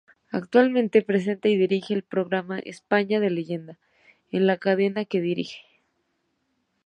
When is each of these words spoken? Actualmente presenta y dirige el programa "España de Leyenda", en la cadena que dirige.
Actualmente 0.31 1.03
presenta 1.03 1.47
y 1.47 1.57
dirige 1.57 1.93
el 1.93 2.01
programa 2.01 2.57
"España 2.57 3.19
de 3.19 3.29
Leyenda", 3.29 3.77
en 4.31 4.47
la 4.47 4.57
cadena 4.57 5.05
que 5.05 5.21
dirige. 5.21 5.61